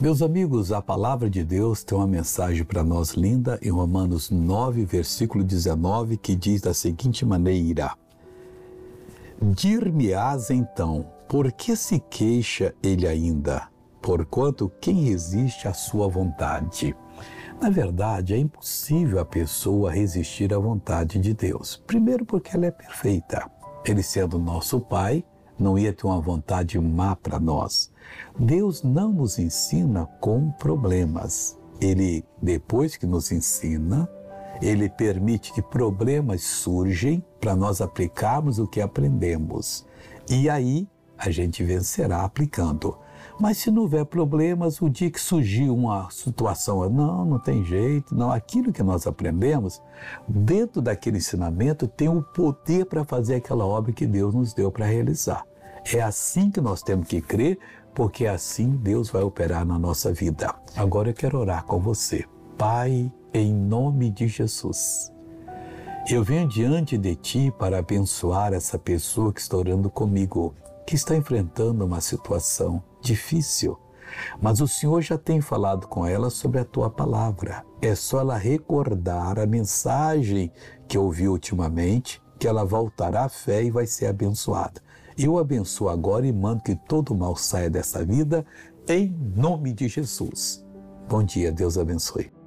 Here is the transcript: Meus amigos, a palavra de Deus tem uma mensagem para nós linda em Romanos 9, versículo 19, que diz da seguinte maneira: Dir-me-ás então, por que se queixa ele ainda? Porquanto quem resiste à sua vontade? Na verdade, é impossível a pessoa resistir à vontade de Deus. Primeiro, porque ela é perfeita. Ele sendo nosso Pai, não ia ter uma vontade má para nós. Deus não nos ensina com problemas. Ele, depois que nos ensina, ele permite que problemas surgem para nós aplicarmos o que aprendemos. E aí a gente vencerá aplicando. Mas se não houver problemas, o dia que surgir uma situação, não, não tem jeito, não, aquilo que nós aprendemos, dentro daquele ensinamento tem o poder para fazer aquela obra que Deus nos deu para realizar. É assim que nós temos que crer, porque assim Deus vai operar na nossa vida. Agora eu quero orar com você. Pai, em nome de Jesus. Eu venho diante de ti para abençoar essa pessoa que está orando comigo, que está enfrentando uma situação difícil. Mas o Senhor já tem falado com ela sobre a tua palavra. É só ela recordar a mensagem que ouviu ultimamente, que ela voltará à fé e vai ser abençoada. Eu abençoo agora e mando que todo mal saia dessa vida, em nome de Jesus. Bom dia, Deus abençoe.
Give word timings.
Meus 0.00 0.22
amigos, 0.22 0.72
a 0.72 0.82
palavra 0.82 1.30
de 1.30 1.44
Deus 1.44 1.84
tem 1.84 1.96
uma 1.96 2.06
mensagem 2.06 2.64
para 2.64 2.82
nós 2.82 3.12
linda 3.12 3.60
em 3.62 3.70
Romanos 3.70 4.28
9, 4.28 4.84
versículo 4.84 5.44
19, 5.44 6.16
que 6.16 6.34
diz 6.34 6.60
da 6.60 6.74
seguinte 6.74 7.24
maneira: 7.24 7.92
Dir-me-ás 9.40 10.50
então, 10.50 11.06
por 11.28 11.50
que 11.52 11.76
se 11.76 12.00
queixa 12.00 12.74
ele 12.82 13.06
ainda? 13.06 13.68
Porquanto 14.02 14.70
quem 14.80 15.04
resiste 15.04 15.68
à 15.68 15.72
sua 15.72 16.08
vontade? 16.08 16.94
Na 17.62 17.70
verdade, 17.70 18.34
é 18.34 18.36
impossível 18.36 19.20
a 19.20 19.24
pessoa 19.24 19.92
resistir 19.92 20.52
à 20.52 20.58
vontade 20.58 21.20
de 21.20 21.32
Deus. 21.32 21.80
Primeiro, 21.86 22.24
porque 22.24 22.56
ela 22.56 22.66
é 22.66 22.70
perfeita. 22.72 23.48
Ele 23.86 24.02
sendo 24.02 24.40
nosso 24.40 24.80
Pai, 24.80 25.24
não 25.58 25.78
ia 25.78 25.92
ter 25.92 26.06
uma 26.06 26.20
vontade 26.20 26.78
má 26.78 27.14
para 27.14 27.38
nós. 27.38 27.92
Deus 28.38 28.82
não 28.82 29.12
nos 29.12 29.38
ensina 29.38 30.06
com 30.20 30.50
problemas. 30.52 31.58
Ele, 31.80 32.24
depois 32.40 32.96
que 32.96 33.06
nos 33.06 33.30
ensina, 33.32 34.08
ele 34.62 34.88
permite 34.88 35.52
que 35.52 35.62
problemas 35.62 36.42
surgem 36.42 37.24
para 37.40 37.56
nós 37.56 37.80
aplicarmos 37.80 38.58
o 38.58 38.66
que 38.66 38.80
aprendemos. 38.80 39.86
E 40.28 40.48
aí 40.48 40.88
a 41.18 41.30
gente 41.30 41.62
vencerá 41.62 42.22
aplicando. 42.22 42.96
Mas 43.38 43.58
se 43.58 43.70
não 43.70 43.82
houver 43.82 44.04
problemas, 44.04 44.80
o 44.80 44.88
dia 44.88 45.10
que 45.10 45.20
surgir 45.20 45.70
uma 45.70 46.08
situação, 46.10 46.88
não, 46.88 47.24
não 47.24 47.38
tem 47.38 47.64
jeito, 47.64 48.14
não, 48.14 48.30
aquilo 48.30 48.72
que 48.72 48.82
nós 48.82 49.06
aprendemos, 49.06 49.82
dentro 50.28 50.80
daquele 50.80 51.18
ensinamento 51.18 51.86
tem 51.86 52.08
o 52.08 52.22
poder 52.22 52.86
para 52.86 53.04
fazer 53.04 53.36
aquela 53.36 53.66
obra 53.66 53.92
que 53.92 54.06
Deus 54.06 54.34
nos 54.34 54.52
deu 54.52 54.70
para 54.70 54.86
realizar. 54.86 55.44
É 55.92 56.00
assim 56.00 56.50
que 56.50 56.60
nós 56.60 56.82
temos 56.82 57.08
que 57.08 57.20
crer, 57.20 57.58
porque 57.94 58.26
assim 58.26 58.70
Deus 58.70 59.10
vai 59.10 59.22
operar 59.22 59.64
na 59.64 59.78
nossa 59.78 60.12
vida. 60.12 60.54
Agora 60.76 61.10
eu 61.10 61.14
quero 61.14 61.38
orar 61.38 61.64
com 61.64 61.78
você. 61.78 62.24
Pai, 62.56 63.12
em 63.32 63.52
nome 63.52 64.10
de 64.10 64.28
Jesus. 64.28 65.12
Eu 66.08 66.22
venho 66.22 66.46
diante 66.46 66.98
de 66.98 67.14
ti 67.16 67.52
para 67.58 67.78
abençoar 67.78 68.52
essa 68.52 68.78
pessoa 68.78 69.32
que 69.32 69.40
está 69.40 69.56
orando 69.56 69.88
comigo, 69.88 70.54
que 70.86 70.94
está 70.94 71.16
enfrentando 71.16 71.84
uma 71.84 72.00
situação 72.00 72.82
difícil. 73.04 73.78
Mas 74.40 74.60
o 74.60 74.68
Senhor 74.68 75.00
já 75.02 75.18
tem 75.18 75.40
falado 75.40 75.86
com 75.86 76.06
ela 76.06 76.30
sobre 76.30 76.60
a 76.60 76.64
tua 76.64 76.88
palavra. 76.88 77.64
É 77.80 77.94
só 77.94 78.20
ela 78.20 78.36
recordar 78.36 79.38
a 79.38 79.46
mensagem 79.46 80.50
que 80.88 80.98
ouviu 80.98 81.32
ultimamente, 81.32 82.22
que 82.38 82.48
ela 82.48 82.64
voltará 82.64 83.24
à 83.24 83.28
fé 83.28 83.62
e 83.62 83.70
vai 83.70 83.86
ser 83.86 84.06
abençoada. 84.06 84.82
Eu 85.16 85.38
abençoo 85.38 85.88
agora 85.88 86.26
e 86.26 86.32
mando 86.32 86.62
que 86.62 86.74
todo 86.74 87.14
mal 87.14 87.36
saia 87.36 87.70
dessa 87.70 88.04
vida, 88.04 88.44
em 88.88 89.14
nome 89.36 89.72
de 89.72 89.88
Jesus. 89.88 90.64
Bom 91.08 91.22
dia, 91.22 91.52
Deus 91.52 91.78
abençoe. 91.78 92.43